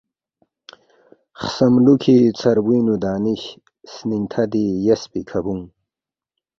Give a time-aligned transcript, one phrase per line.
[1.41, 3.41] خسم لوکھی ژھربوئینگنو دانشؔ
[3.91, 5.63] سنینگ تھدی یسپی کھبونگ